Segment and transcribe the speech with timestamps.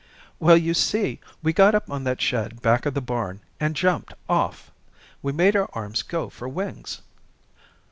[0.39, 4.15] "Well, you see, we got up on that shed back of the barn, and jumped
[4.27, 4.71] off.
[5.21, 7.03] We made our arms go for wings."